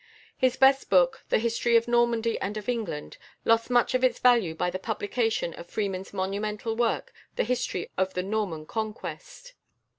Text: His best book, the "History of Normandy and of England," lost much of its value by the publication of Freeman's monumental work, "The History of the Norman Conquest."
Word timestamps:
His 0.35 0.57
best 0.57 0.89
book, 0.89 1.23
the 1.29 1.37
"History 1.37 1.75
of 1.77 1.87
Normandy 1.87 2.39
and 2.41 2.57
of 2.57 2.67
England," 2.67 3.19
lost 3.45 3.69
much 3.69 3.93
of 3.93 4.03
its 4.03 4.17
value 4.17 4.55
by 4.55 4.71
the 4.71 4.79
publication 4.79 5.53
of 5.53 5.69
Freeman's 5.69 6.11
monumental 6.11 6.75
work, 6.75 7.13
"The 7.35 7.43
History 7.43 7.87
of 7.99 8.15
the 8.15 8.23
Norman 8.23 8.65
Conquest." 8.65 9.53